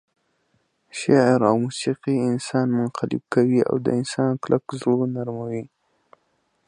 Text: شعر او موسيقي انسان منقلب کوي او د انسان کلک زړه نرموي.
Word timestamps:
شعر 0.99 1.39
او 1.49 1.55
موسيقي 1.65 2.13
انسان 2.31 2.67
منقلب 2.77 3.23
کوي 3.33 3.59
او 3.69 3.75
د 3.85 3.87
انسان 3.99 4.31
کلک 4.43 4.63
زړه 4.81 4.97
نرموي. 5.15 5.63